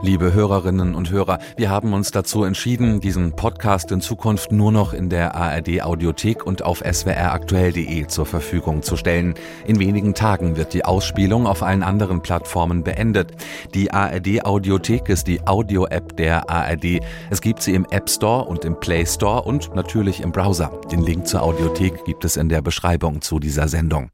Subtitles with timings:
[0.00, 4.92] Liebe Hörerinnen und Hörer, wir haben uns dazu entschieden, diesen Podcast in Zukunft nur noch
[4.92, 9.34] in der ARD Audiothek und auf swraktuell.de zur Verfügung zu stellen.
[9.66, 13.32] In wenigen Tagen wird die Ausspielung auf allen anderen Plattformen beendet.
[13.74, 17.00] Die ARD Audiothek ist die Audio-App der ARD.
[17.30, 20.70] Es gibt sie im App Store und im Play Store und natürlich im Browser.
[20.92, 24.06] Den Link zur Audiothek gibt es in der Beschreibung zu dieser Sendung.